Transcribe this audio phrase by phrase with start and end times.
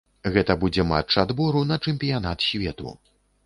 [0.37, 2.99] Гэта будзе матч адбору на чэмпіянат свету.